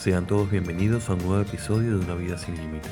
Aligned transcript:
Sean 0.00 0.26
todos 0.26 0.50
bienvenidos 0.50 1.10
a 1.10 1.12
un 1.12 1.18
nuevo 1.18 1.42
episodio 1.42 1.90
de 1.90 2.02
Una 2.02 2.14
vida 2.14 2.38
sin 2.38 2.56
límites. 2.56 2.90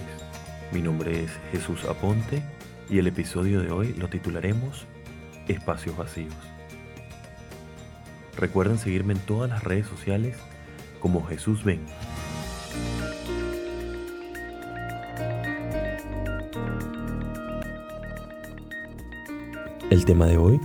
Mi 0.72 0.82
nombre 0.82 1.24
es 1.24 1.30
Jesús 1.52 1.86
Aponte 1.86 2.42
y 2.90 2.98
el 2.98 3.06
episodio 3.06 3.62
de 3.62 3.70
hoy 3.70 3.94
lo 3.94 4.08
titularemos 4.08 4.84
Espacios 5.48 5.96
vacíos. 5.96 6.34
Recuerden 8.36 8.76
seguirme 8.76 9.14
en 9.14 9.20
todas 9.20 9.48
las 9.48 9.64
redes 9.64 9.86
sociales 9.86 10.36
como 11.00 11.24
Jesús 11.24 11.64
Ven. 11.64 11.80
El 19.88 20.04
tema 20.04 20.26
de 20.26 20.36
hoy 20.36 20.60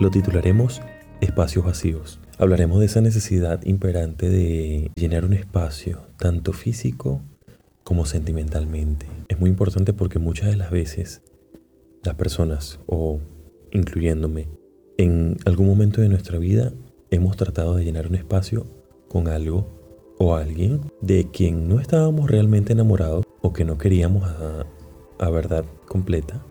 lo 0.00 0.10
titularemos 0.10 0.82
Espacios 1.22 1.64
vacíos. 1.64 2.20
Hablaremos 2.38 2.80
de 2.80 2.86
esa 2.86 3.00
necesidad 3.00 3.64
imperante 3.64 4.28
de 4.28 4.90
llenar 4.94 5.24
un 5.24 5.32
espacio, 5.32 6.02
tanto 6.18 6.52
físico 6.52 7.22
como 7.82 8.04
sentimentalmente. 8.04 9.06
Es 9.28 9.40
muy 9.40 9.48
importante 9.48 9.94
porque 9.94 10.18
muchas 10.18 10.50
de 10.50 10.56
las 10.56 10.70
veces 10.70 11.22
las 12.02 12.14
personas, 12.16 12.78
o 12.84 13.20
incluyéndome, 13.72 14.48
en 14.98 15.38
algún 15.46 15.66
momento 15.66 16.02
de 16.02 16.10
nuestra 16.10 16.38
vida 16.38 16.74
hemos 17.10 17.38
tratado 17.38 17.74
de 17.74 17.84
llenar 17.84 18.06
un 18.06 18.16
espacio 18.16 18.66
con 19.08 19.28
algo 19.28 20.14
o 20.18 20.34
alguien 20.34 20.82
de 21.00 21.30
quien 21.30 21.68
no 21.68 21.80
estábamos 21.80 22.30
realmente 22.30 22.74
enamorados 22.74 23.24
o 23.40 23.54
que 23.54 23.64
no 23.64 23.78
queríamos 23.78 24.28
a, 25.18 25.30
verdad 25.30 25.64
completa 25.88 26.44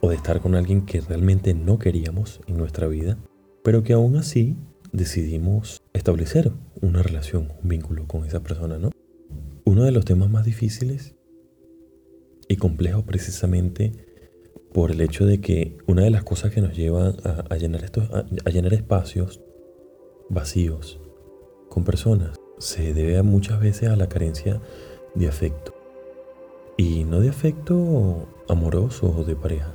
o 0.00 0.10
de 0.10 0.14
estar 0.14 0.40
con 0.40 0.54
alguien 0.54 0.86
que 0.86 1.00
realmente 1.00 1.54
no 1.54 1.80
queríamos 1.80 2.40
en 2.46 2.56
nuestra 2.56 2.86
vida, 2.86 3.18
pero 3.64 3.82
que 3.82 3.94
aún 3.94 4.16
así 4.16 4.56
decidimos 4.92 5.82
establecer 5.92 6.52
una 6.80 7.02
relación, 7.02 7.52
un 7.62 7.68
vínculo 7.68 8.06
con 8.06 8.24
esa 8.24 8.40
persona, 8.40 8.78
¿no? 8.78 8.90
Uno 9.64 9.84
de 9.84 9.92
los 9.92 10.04
temas 10.04 10.30
más 10.30 10.44
difíciles 10.44 11.14
y 12.48 12.56
complejos 12.56 13.04
precisamente 13.04 13.92
por 14.72 14.90
el 14.90 15.00
hecho 15.00 15.26
de 15.26 15.40
que 15.40 15.78
una 15.86 16.02
de 16.02 16.10
las 16.10 16.24
cosas 16.24 16.52
que 16.52 16.60
nos 16.60 16.76
lleva 16.76 17.14
a, 17.48 17.56
llenar, 17.56 17.84
estos, 17.84 18.10
a 18.10 18.50
llenar 18.50 18.74
espacios 18.74 19.40
vacíos 20.28 21.00
con 21.68 21.84
personas 21.84 22.38
se 22.58 22.92
debe 22.94 23.22
muchas 23.22 23.60
veces 23.60 23.88
a 23.88 23.96
la 23.96 24.08
carencia 24.08 24.60
de 25.14 25.28
afecto. 25.28 25.74
Y 26.76 27.04
no 27.04 27.20
de 27.20 27.28
afecto 27.28 28.28
amoroso 28.48 29.14
o 29.16 29.24
de 29.24 29.36
pareja, 29.36 29.74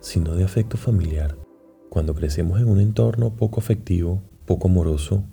sino 0.00 0.34
de 0.34 0.44
afecto 0.44 0.76
familiar. 0.76 1.36
Cuando 1.88 2.14
crecemos 2.14 2.60
en 2.60 2.68
un 2.68 2.80
entorno 2.80 3.34
poco 3.36 3.60
afectivo, 3.60 4.22
poco 4.46 4.68
amoroso, 4.68 5.24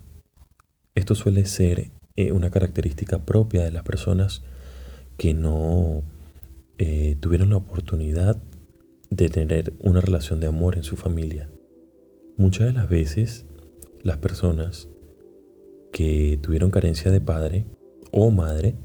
esto 0.96 1.16
suele 1.16 1.46
ser 1.46 1.92
eh, 2.16 2.32
una 2.32 2.52
característica 2.52 3.26
propia 3.26 3.64
de 3.64 3.72
las 3.72 3.84
personas 3.84 4.44
que 5.18 5.34
no 5.34 6.04
eh, 6.78 7.16
tuvieron 7.20 7.52
la 7.52 7.58
oportunidad 7.58 8.42
de 9.10 9.30
tener 9.30 9.74
una 9.80 10.02
relación 10.02 10.40
de 10.40 10.48
amor 10.48 10.76
en 10.76 10.84
su 10.84 10.96
familia. 10.96 11.50
Muchas 12.36 12.68
de 12.68 12.74
las 12.74 12.90
veces 12.90 13.46
las 14.02 14.18
personas 14.18 14.90
que 15.92 16.40
tuvieron 16.42 16.72
carencia 16.72 17.12
de 17.12 17.22
padre 17.22 17.66
o 18.12 18.32
madre 18.32 18.76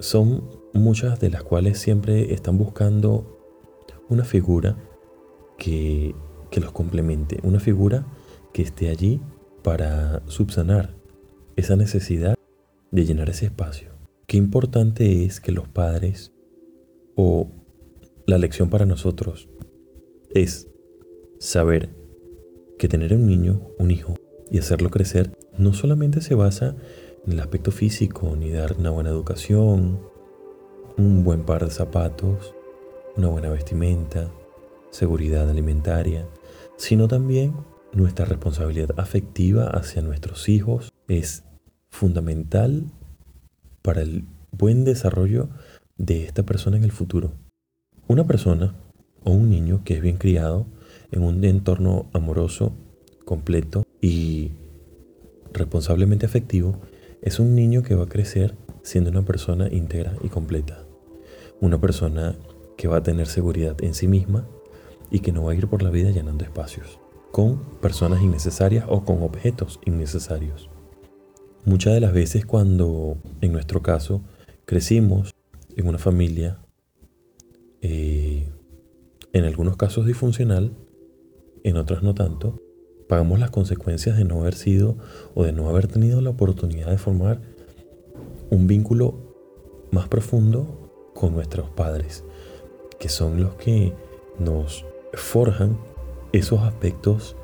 son 0.00 0.50
muchas 0.74 1.20
de 1.20 1.30
las 1.30 1.42
cuales 1.42 1.78
siempre 1.78 2.34
están 2.34 2.58
buscando 2.58 3.38
una 4.08 4.24
figura 4.24 4.76
que, 5.58 6.14
que 6.50 6.60
los 6.60 6.72
complemente, 6.72 7.38
una 7.42 7.60
figura 7.60 8.06
que 8.56 8.62
esté 8.62 8.88
allí 8.88 9.20
para 9.62 10.22
subsanar 10.28 10.94
esa 11.56 11.76
necesidad 11.76 12.36
de 12.90 13.04
llenar 13.04 13.28
ese 13.28 13.44
espacio. 13.44 13.90
Qué 14.26 14.38
importante 14.38 15.26
es 15.26 15.40
que 15.40 15.52
los 15.52 15.68
padres 15.68 16.32
o 17.16 17.50
la 18.24 18.38
lección 18.38 18.70
para 18.70 18.86
nosotros 18.86 19.50
es 20.30 20.70
saber 21.38 21.90
que 22.78 22.88
tener 22.88 23.12
un 23.12 23.26
niño, 23.26 23.60
un 23.78 23.90
hijo, 23.90 24.14
y 24.50 24.56
hacerlo 24.56 24.88
crecer 24.88 25.36
no 25.58 25.74
solamente 25.74 26.22
se 26.22 26.34
basa 26.34 26.76
en 27.26 27.34
el 27.34 27.40
aspecto 27.40 27.72
físico, 27.72 28.36
ni 28.36 28.50
dar 28.50 28.76
una 28.78 28.88
buena 28.88 29.10
educación, 29.10 30.00
un 30.96 31.24
buen 31.24 31.42
par 31.42 31.62
de 31.62 31.70
zapatos, 31.70 32.54
una 33.18 33.28
buena 33.28 33.50
vestimenta, 33.50 34.30
seguridad 34.88 35.50
alimentaria, 35.50 36.26
sino 36.78 37.06
también 37.06 37.52
nuestra 37.96 38.26
responsabilidad 38.26 38.90
afectiva 38.98 39.68
hacia 39.68 40.02
nuestros 40.02 40.50
hijos 40.50 40.92
es 41.08 41.44
fundamental 41.88 42.84
para 43.80 44.02
el 44.02 44.26
buen 44.52 44.84
desarrollo 44.84 45.48
de 45.96 46.24
esta 46.24 46.42
persona 46.42 46.76
en 46.76 46.84
el 46.84 46.92
futuro. 46.92 47.32
Una 48.06 48.26
persona 48.26 48.74
o 49.24 49.30
un 49.30 49.48
niño 49.48 49.80
que 49.82 49.94
es 49.94 50.02
bien 50.02 50.18
criado 50.18 50.66
en 51.10 51.22
un 51.22 51.42
entorno 51.42 52.10
amoroso, 52.12 52.74
completo 53.24 53.84
y 54.02 54.52
responsablemente 55.54 56.26
afectivo, 56.26 56.78
es 57.22 57.40
un 57.40 57.54
niño 57.54 57.82
que 57.82 57.94
va 57.94 58.04
a 58.04 58.08
crecer 58.08 58.54
siendo 58.82 59.10
una 59.10 59.22
persona 59.22 59.72
íntegra 59.72 60.14
y 60.22 60.28
completa. 60.28 60.84
Una 61.62 61.80
persona 61.80 62.36
que 62.76 62.88
va 62.88 62.98
a 62.98 63.02
tener 63.02 63.26
seguridad 63.26 63.82
en 63.82 63.94
sí 63.94 64.06
misma 64.06 64.46
y 65.10 65.20
que 65.20 65.32
no 65.32 65.44
va 65.44 65.52
a 65.52 65.54
ir 65.54 65.66
por 65.66 65.82
la 65.82 65.90
vida 65.90 66.10
llenando 66.10 66.44
espacios 66.44 67.00
con 67.36 67.58
personas 67.82 68.22
innecesarias 68.22 68.86
o 68.88 69.04
con 69.04 69.22
objetos 69.22 69.78
innecesarios. 69.84 70.70
Muchas 71.66 71.92
de 71.92 72.00
las 72.00 72.14
veces 72.14 72.46
cuando, 72.46 73.18
en 73.42 73.52
nuestro 73.52 73.82
caso, 73.82 74.22
crecimos 74.64 75.34
en 75.76 75.86
una 75.86 75.98
familia, 75.98 76.58
eh, 77.82 78.48
en 79.34 79.44
algunos 79.44 79.76
casos 79.76 80.06
disfuncional, 80.06 80.72
en 81.62 81.76
otros 81.76 82.02
no 82.02 82.14
tanto, 82.14 82.58
pagamos 83.06 83.38
las 83.38 83.50
consecuencias 83.50 84.16
de 84.16 84.24
no 84.24 84.40
haber 84.40 84.54
sido 84.54 84.96
o 85.34 85.44
de 85.44 85.52
no 85.52 85.68
haber 85.68 85.88
tenido 85.88 86.22
la 86.22 86.30
oportunidad 86.30 86.88
de 86.88 86.96
formar 86.96 87.42
un 88.48 88.66
vínculo 88.66 89.34
más 89.92 90.08
profundo 90.08 91.12
con 91.14 91.34
nuestros 91.34 91.68
padres, 91.68 92.24
que 92.98 93.10
son 93.10 93.42
los 93.42 93.56
que 93.56 93.92
nos 94.38 94.86
forjan 95.12 95.76
esos 96.32 96.60
aspectos 96.60 97.36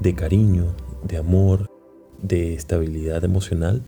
de 0.00 0.14
cariño, 0.14 0.74
de 1.04 1.16
amor, 1.18 1.66
de 2.22 2.54
estabilidad 2.54 3.24
emocional 3.24 3.82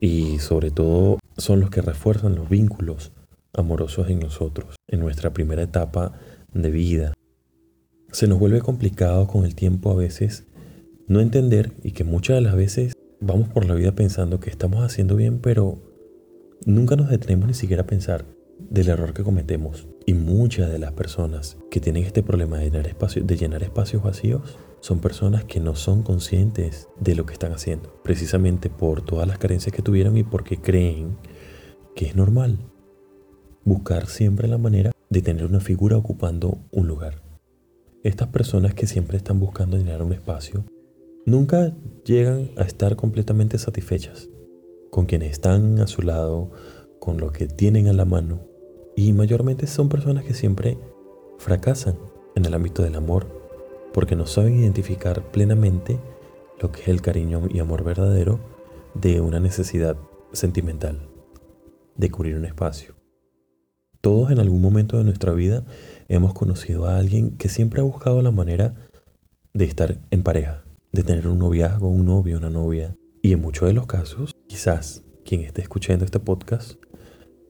y 0.00 0.38
sobre 0.38 0.70
todo 0.70 1.18
son 1.36 1.60
los 1.60 1.70
que 1.70 1.82
refuerzan 1.82 2.34
los 2.34 2.48
vínculos 2.48 3.12
amorosos 3.54 4.08
en 4.08 4.18
nosotros, 4.18 4.76
en 4.88 5.00
nuestra 5.00 5.32
primera 5.32 5.62
etapa 5.62 6.12
de 6.52 6.70
vida, 6.70 7.12
se 8.12 8.26
nos 8.26 8.38
vuelve 8.38 8.60
complicado 8.60 9.26
con 9.26 9.44
el 9.44 9.54
tiempo 9.54 9.90
a 9.90 9.94
veces 9.94 10.44
no 11.08 11.20
entender 11.20 11.72
y 11.82 11.92
que 11.92 12.04
muchas 12.04 12.36
de 12.36 12.42
las 12.42 12.54
veces 12.54 12.92
vamos 13.20 13.48
por 13.48 13.64
la 13.64 13.74
vida 13.74 13.92
pensando 13.92 14.38
que 14.38 14.50
estamos 14.50 14.84
haciendo 14.84 15.16
bien, 15.16 15.38
pero 15.38 15.78
nunca 16.66 16.94
nos 16.94 17.08
detenemos 17.08 17.48
ni 17.48 17.54
siquiera 17.54 17.82
a 17.82 17.86
pensar 17.86 18.26
del 18.70 18.88
error 18.88 19.14
que 19.14 19.22
cometemos. 19.22 19.88
Y 20.06 20.14
muchas 20.14 20.70
de 20.70 20.78
las 20.78 20.92
personas 20.92 21.56
que 21.70 21.80
tienen 21.80 22.04
este 22.04 22.22
problema 22.22 22.58
de 22.58 22.64
llenar, 22.64 22.86
espacio, 22.86 23.22
de 23.22 23.36
llenar 23.36 23.62
espacios 23.62 24.02
vacíos 24.02 24.58
son 24.80 24.98
personas 24.98 25.44
que 25.44 25.60
no 25.60 25.76
son 25.76 26.02
conscientes 26.02 26.88
de 26.98 27.14
lo 27.14 27.24
que 27.24 27.34
están 27.34 27.52
haciendo, 27.52 27.94
precisamente 28.02 28.68
por 28.68 29.02
todas 29.02 29.28
las 29.28 29.38
carencias 29.38 29.74
que 29.74 29.82
tuvieron 29.82 30.16
y 30.16 30.24
porque 30.24 30.60
creen 30.60 31.16
que 31.94 32.06
es 32.06 32.16
normal 32.16 32.58
buscar 33.64 34.06
siempre 34.06 34.48
la 34.48 34.58
manera 34.58 34.92
de 35.08 35.22
tener 35.22 35.44
una 35.44 35.60
figura 35.60 35.96
ocupando 35.96 36.58
un 36.72 36.88
lugar. 36.88 37.22
Estas 38.02 38.28
personas 38.28 38.74
que 38.74 38.88
siempre 38.88 39.16
están 39.16 39.38
buscando 39.38 39.76
llenar 39.76 40.02
un 40.02 40.12
espacio 40.12 40.64
nunca 41.24 41.72
llegan 42.04 42.50
a 42.56 42.62
estar 42.62 42.96
completamente 42.96 43.58
satisfechas 43.58 44.28
con 44.90 45.06
quienes 45.06 45.30
están 45.30 45.78
a 45.78 45.86
su 45.86 46.02
lado, 46.02 46.50
con 46.98 47.18
lo 47.18 47.32
que 47.32 47.46
tienen 47.46 47.88
a 47.88 47.92
la 47.92 48.04
mano. 48.04 48.40
Y 48.96 49.12
mayormente 49.12 49.66
son 49.66 49.88
personas 49.88 50.24
que 50.24 50.34
siempre 50.34 50.78
fracasan 51.38 51.98
en 52.34 52.44
el 52.44 52.54
ámbito 52.54 52.82
del 52.82 52.94
amor 52.94 53.26
porque 53.92 54.16
no 54.16 54.26
saben 54.26 54.58
identificar 54.58 55.30
plenamente 55.30 55.98
lo 56.60 56.72
que 56.72 56.82
es 56.82 56.88
el 56.88 57.02
cariño 57.02 57.48
y 57.50 57.58
amor 57.58 57.84
verdadero 57.84 58.40
de 58.94 59.20
una 59.20 59.40
necesidad 59.40 59.96
sentimental, 60.32 61.08
de 61.96 62.10
cubrir 62.10 62.36
un 62.36 62.44
espacio. 62.44 62.94
Todos 64.00 64.30
en 64.30 64.40
algún 64.40 64.60
momento 64.60 64.98
de 64.98 65.04
nuestra 65.04 65.32
vida 65.32 65.64
hemos 66.08 66.34
conocido 66.34 66.86
a 66.86 66.98
alguien 66.98 67.36
que 67.36 67.48
siempre 67.48 67.80
ha 67.80 67.84
buscado 67.84 68.20
la 68.22 68.30
manera 68.30 68.74
de 69.54 69.64
estar 69.64 70.00
en 70.10 70.22
pareja, 70.22 70.64
de 70.92 71.02
tener 71.02 71.28
un 71.28 71.38
noviazgo, 71.38 71.88
un 71.88 72.06
novio, 72.06 72.38
una 72.38 72.50
novia. 72.50 72.96
Y 73.22 73.32
en 73.32 73.40
muchos 73.40 73.68
de 73.68 73.74
los 73.74 73.86
casos, 73.86 74.34
quizás 74.48 75.02
quien 75.24 75.42
esté 75.42 75.62
escuchando 75.62 76.04
este 76.04 76.18
podcast 76.18 76.82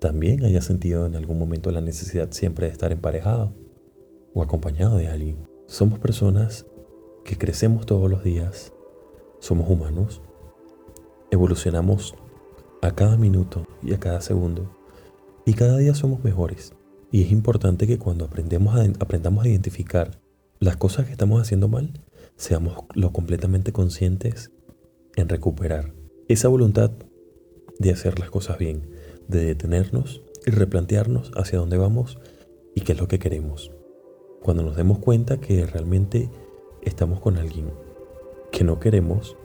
también 0.03 0.45
haya 0.45 0.61
sentido 0.61 1.07
en 1.07 1.15
algún 1.15 1.39
momento 1.39 1.71
la 1.71 1.81
necesidad 1.81 2.33
siempre 2.33 2.67
de 2.67 2.73
estar 2.73 2.91
emparejado 2.91 3.55
o 4.35 4.43
acompañado 4.43 4.97
de 4.97 5.07
alguien. 5.07 5.49
Somos 5.69 6.01
personas 6.01 6.67
que 7.25 7.39
crecemos 7.39 7.87
todos 7.87 8.11
los 8.11 8.25
días, 8.25 8.73
somos 9.39 9.71
humanos 9.71 10.21
evolucionamos 11.31 12.17
a 12.83 12.97
cada 12.97 13.17
minuto 13.17 13.65
y 13.81 13.95
a 13.95 14.01
cada 14.01 14.21
segundo. 14.21 14.77
Y 15.47 15.55
cada 15.55 15.79
día 15.79 15.95
somos 15.95 16.25
mejores. 16.25 16.75
Y 17.13 17.23
es 17.23 17.31
importante 17.31 17.87
que 17.87 18.01
cuando 18.01 18.25
aprendemos 18.25 18.75
aprendamos 18.99 19.45
a 19.45 19.49
identificar 19.49 20.21
las 20.59 20.77
cosas 20.79 21.07
que 21.07 21.13
estamos 21.13 21.41
haciendo 21.41 21.69
mal, 21.69 21.93
seamos 22.35 22.75
lo 22.95 23.13
completamente 23.13 23.73
conscientes 23.73 24.51
en 25.15 25.29
recuperar 25.29 25.95
esa 26.27 26.49
voluntad 26.49 26.91
de 27.79 27.93
hacer 27.93 28.19
las 28.19 28.31
cosas 28.31 28.59
bien, 28.59 28.91
de 29.29 29.45
detenernos 29.45 30.23
y 30.47 30.51
replantearnos 30.51 31.31
hacia 31.37 31.59
dónde 31.59 31.79
vamos 31.79 32.19
y 32.75 32.83
qué 32.83 32.93
es 32.93 33.01
lo 33.01 33.09
que 33.09 33.19
queremos. 33.19 33.73
Cuando 34.43 34.63
nos 34.63 34.77
demos 34.77 34.99
cuenta 34.99 35.41
que 35.41 35.65
realmente 35.67 36.31
estamos 36.83 37.21
con 37.21 37.37
alguien 37.37 37.71
que 38.51 38.65
no 38.65 38.81
queremos 38.81 39.37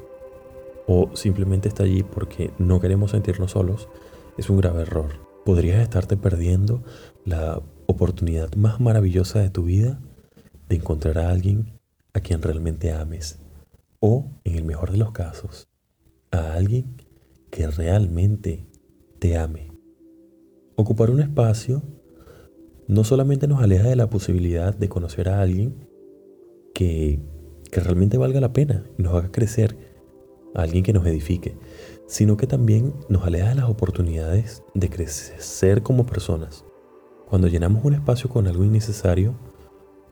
o 0.88 1.16
simplemente 1.16 1.68
está 1.68 1.84
allí 1.84 2.04
porque 2.04 2.52
no 2.58 2.80
queremos 2.80 3.12
sentirnos 3.12 3.52
solos, 3.52 3.90
es 4.38 4.50
un 4.50 4.58
grave 4.58 4.82
error. 4.82 5.12
Podrías 5.46 5.82
estarte 5.82 6.18
perdiendo 6.18 6.84
la 7.26 7.62
oportunidad 7.86 8.54
más 8.56 8.80
maravillosa 8.80 9.40
de 9.40 9.50
tu 9.50 9.64
vida 9.64 10.00
de 10.68 10.76
encontrar 10.76 11.20
a 11.20 11.30
alguien 11.30 11.80
a 12.14 12.20
quien 12.20 12.42
realmente 12.42 12.92
ames 12.92 13.40
o, 14.00 14.32
en 14.44 14.56
el 14.56 14.66
mejor 14.66 14.92
de 14.92 14.98
los 14.98 15.12
casos, 15.12 15.68
a 16.32 16.54
alguien 16.54 16.98
que 17.50 17.68
realmente 17.68 18.68
te 19.20 19.38
ame. 19.38 19.72
Ocupar 20.76 21.10
un 21.10 21.22
espacio 21.22 21.82
no 22.88 23.04
solamente 23.04 23.48
nos 23.48 23.62
aleja 23.62 23.90
de 23.90 23.96
la 23.96 24.10
posibilidad 24.10 24.76
de 24.76 24.90
conocer 24.90 25.30
a 25.30 25.42
alguien 25.42 25.88
que, 26.74 27.20
que 27.72 27.80
realmente 27.82 28.18
valga 28.18 28.40
la 28.40 28.54
pena 28.54 28.86
y 28.98 29.04
nos 29.04 29.14
haga 29.14 29.32
crecer, 29.32 29.76
a 30.56 30.62
alguien 30.62 30.84
que 30.84 30.94
nos 30.94 31.06
edifique, 31.06 31.58
sino 32.08 32.38
que 32.38 32.48
también 32.48 32.94
nos 33.10 33.26
aleja 33.26 33.50
de 33.50 33.56
las 33.56 33.70
oportunidades 33.70 34.64
de 34.74 34.90
crecer 34.90 35.84
como 35.84 36.06
personas. 36.06 36.64
Cuando 37.30 37.48
llenamos 37.48 37.84
un 37.84 37.94
espacio 37.94 38.30
con 38.30 38.48
algo 38.48 38.64
innecesario, 38.64 39.36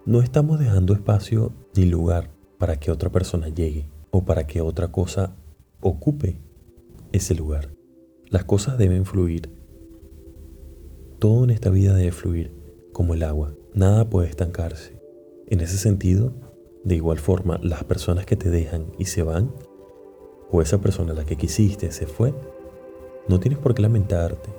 no 0.06 0.22
estamos 0.22 0.60
dejando 0.60 0.94
espacio 0.94 1.54
ni 1.76 1.86
lugar 1.86 2.32
para 2.58 2.78
que 2.80 2.92
otra 2.92 3.10
persona 3.10 3.50
llegue 3.50 3.90
o 4.12 4.26
para 4.26 4.46
que 4.46 4.62
otra 4.62 4.92
cosa 4.92 5.36
ocupe 5.80 6.42
ese 7.12 7.36
lugar. 7.36 7.76
Las 8.30 8.44
cosas 8.46 8.78
deben 8.78 9.06
fluir. 9.06 9.50
Todo 11.20 11.44
en 11.44 11.52
esta 11.52 11.70
vida 11.70 11.94
debe 11.94 12.12
fluir 12.12 12.52
como 12.92 13.14
el 13.14 13.24
agua. 13.24 13.56
Nada 13.74 14.10
puede 14.10 14.30
estancarse. 14.30 15.00
En 15.48 15.60
ese 15.60 15.78
sentido, 15.78 16.34
de 16.84 16.96
igual 16.96 17.20
forma, 17.20 17.60
las 17.62 17.84
personas 17.84 18.26
que 18.26 18.36
te 18.36 18.50
dejan 18.50 18.88
y 18.98 19.06
se 19.06 19.22
van, 19.22 19.54
o 20.50 20.62
esa 20.62 20.80
persona 20.82 21.12
a 21.12 21.16
la 21.16 21.26
que 21.26 21.36
quisiste 21.36 21.92
se 21.92 22.08
fue, 22.08 22.34
no 23.28 23.40
tienes 23.40 23.60
por 23.60 23.76
qué 23.76 23.84
lamentarte, 23.84 24.50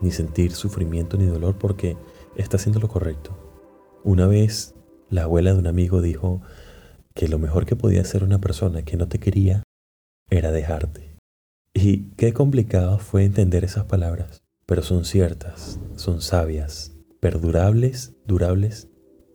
ni 0.00 0.10
sentir 0.12 0.52
sufrimiento 0.52 1.16
ni 1.16 1.26
dolor 1.26 1.58
porque 1.58 1.96
está 2.36 2.58
haciendo 2.58 2.80
lo 2.80 2.88
correcto. 2.88 3.36
Una 4.04 4.26
vez, 4.26 4.74
la 5.10 5.24
abuela 5.24 5.52
de 5.52 5.58
un 5.58 5.66
amigo 5.66 6.00
dijo 6.00 6.42
que 7.14 7.26
lo 7.26 7.40
mejor 7.40 7.66
que 7.66 7.76
podía 7.76 8.02
hacer 8.02 8.22
una 8.22 8.40
persona 8.40 8.82
que 8.82 8.96
no 8.96 9.08
te 9.08 9.18
quería 9.18 9.64
era 10.30 10.52
dejarte. 10.52 11.17
Y 11.80 12.10
qué 12.16 12.32
complicado 12.32 12.98
fue 12.98 13.22
entender 13.22 13.62
esas 13.62 13.84
palabras, 13.84 14.42
pero 14.66 14.82
son 14.82 15.04
ciertas, 15.04 15.78
son 15.94 16.20
sabias 16.20 16.96
perdurables, 17.20 18.16
durables, 18.26 18.88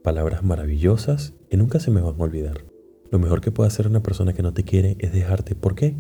palabras 0.04 0.44
maravillosas 0.44 1.36
que 1.50 1.56
nunca 1.56 1.80
se 1.80 1.90
me 1.90 2.02
van 2.02 2.20
a 2.20 2.22
olvidar. 2.22 2.66
Lo 3.12 3.18
mejor 3.18 3.40
que 3.40 3.52
puede 3.52 3.70
hacer 3.70 3.88
una 3.88 4.04
persona 4.04 4.34
que 4.34 4.44
no 4.44 4.54
te 4.54 4.66
quiere 4.66 4.98
es 5.00 5.14
dejarte. 5.14 5.56
¿Por 5.56 5.74
qué? 5.74 5.96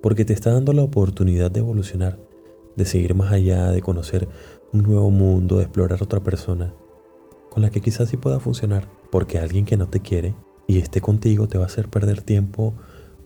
Porque 0.00 0.24
te 0.24 0.32
está 0.32 0.50
dando 0.50 0.72
la 0.72 0.82
oportunidad 0.82 1.50
de 1.50 1.60
evolucionar, 1.60 2.18
de 2.74 2.86
seguir 2.86 3.14
más 3.14 3.30
allá, 3.30 3.70
de 3.70 3.82
conocer 3.82 4.28
un 4.72 4.82
nuevo 4.82 5.10
mundo, 5.10 5.58
de 5.58 5.64
explorar 5.64 6.02
otra 6.02 6.20
persona 6.20 6.72
con 7.50 7.62
la 7.62 7.68
que 7.68 7.82
quizás 7.82 8.08
sí 8.08 8.16
pueda 8.16 8.40
funcionar. 8.40 8.88
Porque 9.10 9.38
alguien 9.38 9.66
que 9.66 9.76
no 9.76 9.90
te 9.90 10.00
quiere 10.00 10.36
y 10.66 10.78
esté 10.78 11.02
contigo 11.02 11.48
te 11.48 11.58
va 11.58 11.64
a 11.64 11.66
hacer 11.66 11.90
perder 11.90 12.22
tiempo 12.22 12.72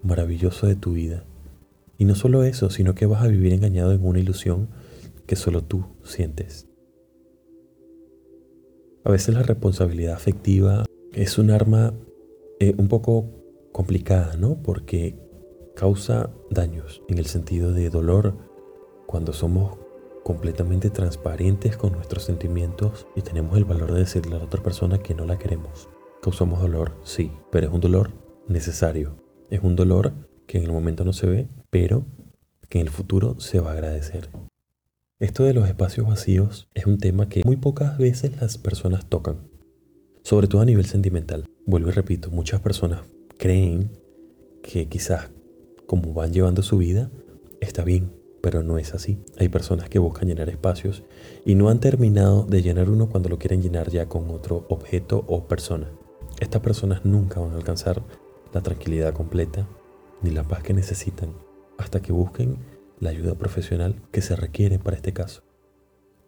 maravilloso 0.03 0.67
de 0.67 0.75
tu 0.75 0.95
vida. 0.95 1.27
Y 2.01 2.07
no 2.07 2.15
solo 2.15 2.45
eso, 2.45 2.71
sino 2.71 2.95
que 2.95 3.05
vas 3.05 3.23
a 3.23 3.29
vivir 3.29 3.53
engañado 3.53 3.93
en 3.93 4.03
una 4.03 4.19
ilusión 4.19 4.71
que 5.27 5.37
solo 5.37 5.63
tú 5.63 5.85
sientes. 6.03 6.67
A 9.05 9.11
veces 9.11 9.35
la 9.35 9.43
responsabilidad 9.43 10.15
afectiva 10.15 10.87
es 11.13 11.37
un 11.37 11.51
arma 11.51 11.93
eh, 12.59 12.75
un 12.79 12.89
poco 12.89 13.29
complicada, 13.71 14.35
¿no? 14.39 14.63
Porque 14.63 15.21
causa 15.77 16.31
daños 16.51 17.03
en 17.11 17.19
el 17.19 17.27
sentido 17.27 17.75
de 17.75 17.91
dolor 17.91 18.35
cuando 19.07 19.35
somos 19.35 19.77
completamente 20.25 20.89
transparentes 20.89 21.77
con 21.77 21.93
nuestros 21.93 22.25
sentimientos 22.25 23.07
y 23.15 23.21
tenemos 23.21 23.59
el 23.59 23.67
valor 23.67 23.93
de 23.93 24.01
decirle 24.01 24.37
a 24.37 24.39
la 24.39 24.47
otra 24.47 24.63
persona 24.63 24.97
que 25.01 25.15
no 25.15 25.27
la 25.27 25.37
queremos. 25.37 25.91
Causamos 26.23 26.63
dolor, 26.63 26.97
sí, 27.03 27.31
pero 27.53 27.67
es 27.67 27.75
un 27.75 27.81
dolor 27.83 28.13
necesario. 28.49 29.23
Es 29.51 29.61
un 29.63 29.77
dolor 29.77 30.30
que 30.51 30.59
en 30.59 30.65
el 30.65 30.73
momento 30.73 31.05
no 31.05 31.13
se 31.13 31.29
ve, 31.29 31.47
pero 31.71 32.05
que 32.69 32.81
en 32.81 32.87
el 32.89 32.93
futuro 32.93 33.39
se 33.39 33.61
va 33.61 33.71
a 33.71 33.75
agradecer. 33.75 34.31
Esto 35.21 35.45
de 35.45 35.55
los 35.55 35.69
espacios 35.69 36.09
vacíos 36.09 36.69
es 36.75 36.87
un 36.87 36.99
tema 36.99 37.29
que 37.29 37.43
muy 37.45 37.55
pocas 37.55 37.99
veces 37.99 38.33
las 38.41 38.59
personas 38.59 39.09
tocan, 39.09 39.49
sobre 40.25 40.49
todo 40.49 40.61
a 40.61 40.65
nivel 40.65 40.87
sentimental. 40.87 41.45
Vuelvo 41.67 41.91
y 41.91 41.93
repito, 41.93 42.33
muchas 42.33 42.61
personas 42.61 43.03
creen 43.39 43.93
que 44.61 44.89
quizás 44.89 45.31
como 45.87 46.15
van 46.15 46.33
llevando 46.33 46.65
su 46.65 46.79
vida 46.79 47.13
está 47.61 47.85
bien, 47.85 48.13
pero 48.43 48.65
no 48.65 48.77
es 48.77 48.93
así. 48.93 49.21
Hay 49.39 49.51
personas 49.51 49.89
que 49.89 50.01
buscan 50.01 50.27
llenar 50.27 50.49
espacios 50.49 51.05
y 51.45 51.55
no 51.55 51.69
han 51.69 51.79
terminado 51.79 52.43
de 52.43 52.61
llenar 52.61 52.91
uno 52.91 53.09
cuando 53.09 53.29
lo 53.29 53.39
quieren 53.39 53.63
llenar 53.63 53.89
ya 53.89 54.09
con 54.09 54.29
otro 54.31 54.67
objeto 54.69 55.25
o 55.29 55.47
persona. 55.47 55.93
Estas 56.41 56.61
personas 56.61 57.05
nunca 57.05 57.39
van 57.39 57.53
a 57.53 57.57
alcanzar 57.57 58.03
la 58.53 58.63
tranquilidad 58.63 59.15
completa 59.15 59.69
ni 60.23 60.31
la 60.31 60.45
paz 60.45 60.63
que 60.63 60.75
necesitan 60.75 61.33
hasta 61.79 62.01
que 62.01 62.13
busquen 62.13 62.59
la 62.99 63.11
ayuda 63.11 63.35
profesional 63.35 63.97
que 64.13 64.21
se 64.21 64.37
requiere 64.37 64.79
para 64.79 64.97
este 64.97 65.13
caso. 65.13 65.43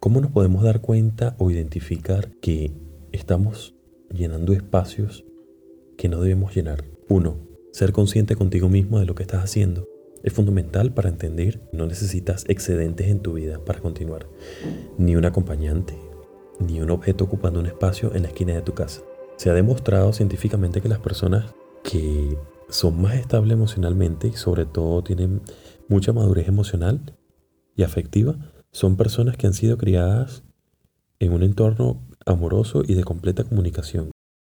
¿Cómo 0.00 0.20
nos 0.20 0.30
podemos 0.30 0.64
dar 0.64 0.80
cuenta 0.80 1.36
o 1.38 1.50
identificar 1.50 2.32
que 2.40 2.72
estamos 3.12 3.74
llenando 4.10 4.52
espacios 4.52 5.24
que 5.96 6.08
no 6.08 6.20
debemos 6.20 6.54
llenar? 6.56 6.84
Uno, 7.08 7.36
ser 7.72 7.92
consciente 7.92 8.34
contigo 8.34 8.68
mismo 8.68 8.98
de 8.98 9.06
lo 9.06 9.14
que 9.14 9.22
estás 9.22 9.44
haciendo. 9.44 9.88
Es 10.22 10.32
fundamental 10.32 10.92
para 10.92 11.08
entender 11.08 11.60
no 11.72 11.86
necesitas 11.86 12.44
excedentes 12.48 13.08
en 13.08 13.20
tu 13.20 13.34
vida 13.34 13.58
para 13.64 13.80
continuar. 13.80 14.26
Ni 14.98 15.16
un 15.16 15.24
acompañante, 15.24 15.94
ni 16.58 16.80
un 16.80 16.90
objeto 16.90 17.24
ocupando 17.24 17.60
un 17.60 17.66
espacio 17.66 18.14
en 18.14 18.22
la 18.22 18.28
esquina 18.28 18.54
de 18.54 18.62
tu 18.62 18.74
casa. 18.74 19.02
Se 19.36 19.50
ha 19.50 19.54
demostrado 19.54 20.12
científicamente 20.12 20.80
que 20.80 20.88
las 20.88 21.00
personas 21.00 21.54
que 21.82 22.36
son 22.72 23.02
más 23.02 23.14
estables 23.16 23.52
emocionalmente 23.52 24.28
y 24.28 24.32
sobre 24.32 24.64
todo 24.64 25.04
tienen 25.04 25.42
mucha 25.88 26.14
madurez 26.14 26.48
emocional 26.48 27.00
y 27.76 27.82
afectiva, 27.82 28.36
son 28.72 28.96
personas 28.96 29.36
que 29.36 29.46
han 29.46 29.52
sido 29.52 29.76
criadas 29.76 30.42
en 31.18 31.34
un 31.34 31.42
entorno 31.42 32.02
amoroso 32.24 32.82
y 32.86 32.94
de 32.94 33.04
completa 33.04 33.44
comunicación. 33.44 34.10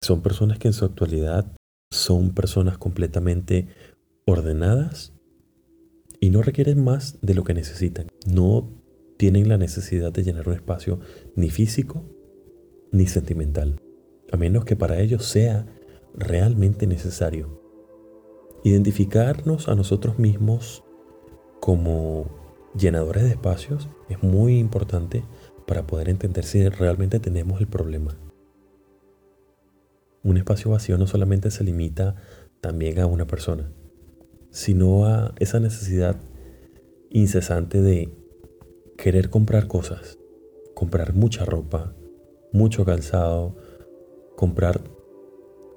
Son 0.01 0.21
personas 0.21 0.59
que 0.59 0.67
en 0.67 0.73
su 0.73 0.85
actualidad 0.85 1.51
son 1.89 2.35
personas 2.35 2.77
completamente 2.77 3.67
ordenadas 4.27 5.13
y 6.19 6.29
no 6.29 6.43
requieren 6.43 6.83
más 6.83 7.17
de 7.21 7.33
lo 7.33 7.43
que 7.43 7.55
necesitan. 7.55 8.07
No 8.27 8.69
tienen 9.17 9.49
la 9.49 9.57
necesidad 9.57 10.11
de 10.11 10.23
llenar 10.23 10.47
un 10.47 10.53
espacio 10.53 10.99
ni 11.35 11.49
físico 11.49 12.05
ni 12.91 13.07
sentimental, 13.07 13.81
a 14.31 14.37
menos 14.37 14.65
que 14.65 14.75
para 14.75 14.99
ellos 14.99 15.25
sea 15.25 15.65
realmente 16.13 16.85
necesario. 16.85 17.62
Identificarnos 18.65 19.67
a 19.67 19.75
nosotros 19.75 20.19
mismos 20.19 20.85
como 21.59 22.27
llenadores 22.77 23.23
de 23.23 23.31
espacios 23.31 23.89
es 24.07 24.23
muy 24.23 24.57
importante 24.57 25.25
para 25.67 25.85
poder 25.85 26.07
entender 26.07 26.45
si 26.45 26.69
realmente 26.69 27.19
tenemos 27.19 27.59
el 27.59 27.67
problema. 27.67 28.17
Un 30.23 30.37
espacio 30.37 30.71
vacío 30.71 30.97
no 30.97 31.07
solamente 31.07 31.51
se 31.51 31.65
limita 31.65 32.15
también 32.61 32.99
a 32.99 33.05
una 33.05 33.27
persona, 33.27 33.69
sino 34.49 35.07
a 35.07 35.33
esa 35.39 35.59
necesidad 35.59 36.15
incesante 37.09 37.81
de 37.81 38.13
querer 38.97 39.29
comprar 39.29 39.67
cosas, 39.67 40.17
comprar 40.73 41.13
mucha 41.13 41.43
ropa, 41.43 41.93
mucho 42.53 42.85
calzado, 42.85 43.57
comprar 44.37 44.81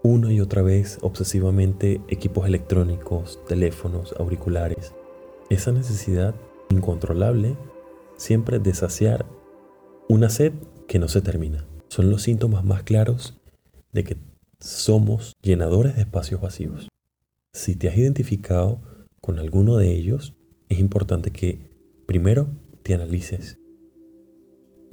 una 0.07 0.33
y 0.33 0.41
otra 0.41 0.63
vez 0.63 0.99
obsesivamente 1.03 2.01
equipos 2.07 2.47
electrónicos, 2.47 3.41
teléfonos, 3.49 4.15
auriculares, 4.21 4.95
esa 5.51 5.73
necesidad 5.73 6.33
incontrolable 6.71 7.57
siempre 8.17 8.61
de 8.61 8.73
saciar 8.73 9.27
una 10.09 10.31
sed 10.31 10.53
que 10.87 11.01
no 11.01 11.09
se 11.09 11.23
termina. 11.23 11.67
Son 11.89 12.09
los 12.09 12.23
síntomas 12.23 12.65
más 12.65 12.85
claros 12.85 13.37
de 13.93 14.05
que 14.05 14.17
somos 14.61 15.35
llenadores 15.43 15.97
de 15.97 16.03
espacios 16.03 16.41
vacíos. 16.41 16.89
Si 17.53 17.75
te 17.75 17.89
has 17.89 17.99
identificado 17.99 18.81
con 19.21 19.41
alguno 19.41 19.77
de 19.77 19.93
ellos, 19.93 20.37
es 20.69 20.79
importante 20.79 21.33
que 21.33 21.69
primero 22.07 22.47
te 22.85 22.95
analices 22.95 23.59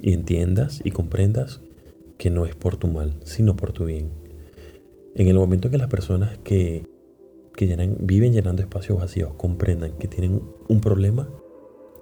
y 0.00 0.12
entiendas 0.12 0.80
y 0.82 0.90
comprendas 0.90 1.60
que 2.18 2.30
no 2.30 2.46
es 2.46 2.56
por 2.56 2.76
tu 2.76 2.88
mal, 2.88 3.20
sino 3.22 3.54
por 3.54 3.72
tu 3.72 3.84
bien. 3.84 4.23
En 5.14 5.28
el 5.28 5.36
momento 5.36 5.70
que 5.70 5.78
las 5.78 5.88
personas 5.88 6.38
que, 6.38 6.86
que 7.54 7.96
viven 8.00 8.32
llenando 8.32 8.62
espacios 8.62 8.98
vacíos 8.98 9.32
comprendan 9.36 9.92
que 9.98 10.08
tienen 10.08 10.42
un 10.68 10.80
problema, 10.80 11.28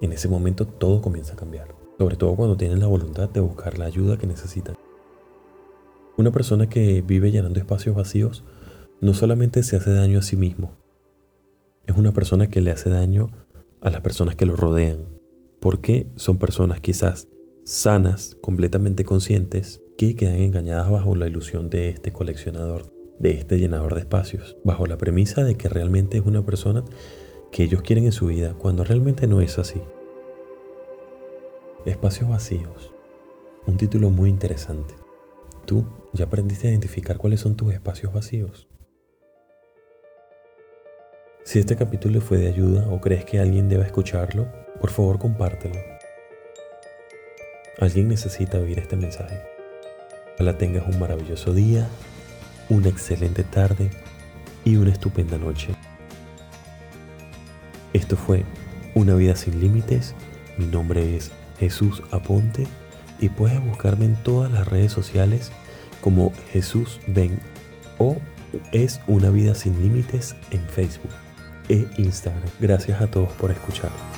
en 0.01 0.13
ese 0.13 0.29
momento 0.29 0.67
todo 0.67 1.03
comienza 1.03 1.35
a 1.35 1.37
cambiar. 1.37 1.75
Sobre 1.99 2.17
todo 2.17 2.35
cuando 2.35 2.57
tienen 2.57 2.81
la 2.81 2.87
voluntad 2.87 3.29
de 3.29 3.41
buscar 3.41 3.79
la 3.79 3.85
ayuda 3.85 4.17
que 4.17 4.27
necesitan. 4.27 4.77
Una 6.17 6.33
persona 6.33 6.69
que 6.69 7.03
vive 7.03 7.31
llenando 7.31 7.59
espacios 7.59 7.95
vacíos 7.95 8.45
no 9.01 9.15
solamente 9.15 9.63
se 9.63 9.77
hace 9.77 9.93
daño 9.93 10.19
a 10.19 10.23
sí 10.23 10.37
mismo, 10.37 10.73
es 11.87 11.97
una 11.97 12.13
persona 12.13 12.49
que 12.49 12.61
le 12.61 12.71
hace 12.71 12.91
daño 12.91 13.31
a 13.81 13.91
las 13.91 14.01
personas 14.03 14.37
que 14.37 14.47
lo 14.47 14.55
rodean, 14.55 15.07
porque 15.61 16.07
son 16.17 16.39
personas 16.39 16.81
quizás 16.81 17.29
sanas, 17.65 18.37
completamente 18.41 19.05
conscientes, 19.05 19.83
que 19.99 20.15
quedan 20.15 20.37
engañadas 20.37 20.91
bajo 20.91 21.17
la 21.17 21.27
ilusión 21.27 21.71
de 21.71 21.89
este 21.89 22.13
coleccionador, 22.13 22.92
de 23.23 23.31
este 23.31 23.59
llenador 23.59 23.95
de 23.95 24.01
espacios, 24.01 24.57
bajo 24.65 24.85
la 24.87 24.99
premisa 24.99 25.45
de 25.45 25.55
que 25.55 25.69
realmente 25.69 26.19
es 26.19 26.27
una 26.27 26.45
persona 26.45 26.85
que 27.53 27.63
ellos 27.63 27.81
quieren 27.83 28.05
en 28.05 28.13
su 28.13 28.27
vida, 28.27 28.55
cuando 28.55 28.83
realmente 28.83 29.29
no 29.29 29.41
es 29.41 29.59
así. 29.59 29.81
Espacios 31.87 32.29
vacíos. 32.29 32.93
Un 33.65 33.77
título 33.77 34.11
muy 34.11 34.29
interesante. 34.29 34.95
¿Tú 35.67 35.85
ya 36.13 36.25
aprendiste 36.25 36.67
a 36.67 36.71
identificar 36.71 37.17
cuáles 37.17 37.39
son 37.39 37.55
tus 37.55 37.73
espacios 37.73 38.13
vacíos? 38.13 38.69
Si 41.45 41.61
este 41.61 41.77
capítulo 41.77 42.21
fue 42.21 42.39
de 42.39 42.49
ayuda 42.49 42.89
o 42.89 43.01
crees 43.01 43.25
que 43.25 43.39
alguien 43.39 43.69
deba 43.69 43.85
escucharlo, 43.85 44.49
por 44.81 44.91
favor 44.91 45.21
compártelo. 45.21 45.79
Alguien 47.79 48.09
necesita 48.09 48.59
oír 48.59 48.81
este 48.81 48.97
mensaje. 48.97 49.41
Ojalá 50.35 50.59
tengas 50.59 50.89
un 50.89 50.99
maravilloso 50.99 51.55
día, 51.55 51.89
una 52.73 52.89
excelente 52.89 53.45
tarde 53.45 53.91
y 54.65 54.77
una 54.77 54.91
estupenda 54.91 55.37
noche. 55.37 55.75
Esto 57.93 58.17
fue 58.17 58.45
Una 58.95 59.15
vida 59.15 59.37
sin 59.37 59.61
límites. 59.61 60.15
Mi 60.57 60.67
nombre 60.67 61.17
es 61.17 61.33
Jesús 61.59 62.03
Aponte 62.11 62.67
y 63.21 63.29
puedes 63.29 63.63
buscarme 63.63 64.07
en 64.07 64.17
todas 64.23 64.51
las 64.51 64.67
redes 64.67 64.91
sociales 64.91 65.53
como 66.01 66.33
Jesús 66.51 66.99
Ven 67.07 67.39
o 67.99 68.17
es 68.73 69.01
Una 69.07 69.31
Vida 69.31 69.55
Sin 69.55 69.81
Límites 69.83 70.35
en 70.51 70.67
Facebook 70.69 71.13
e 71.69 71.87
Instagram. 71.99 72.49
Gracias 72.59 73.01
a 73.03 73.07
todos 73.07 73.33
por 73.33 73.51
escuchar. 73.51 74.12